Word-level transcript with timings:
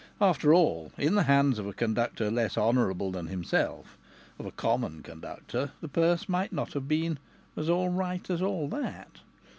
After 0.19 0.51
all, 0.51 0.91
in 0.97 1.13
the 1.13 1.21
hands 1.29 1.59
of 1.59 1.67
a 1.67 1.73
conductor 1.73 2.31
less 2.31 2.57
honourable 2.57 3.11
than 3.11 3.27
himself, 3.27 3.99
of 4.39 4.47
a 4.47 4.51
common 4.51 5.03
conductor, 5.03 5.73
the 5.79 5.87
purse 5.87 6.27
might 6.27 6.51
not 6.51 6.73
have 6.73 6.87
been 6.87 7.19
so 7.55 7.71
"all 7.77 7.89
right" 7.89 8.27
as 8.27 8.41
all 8.41 8.67
that! 8.69 9.19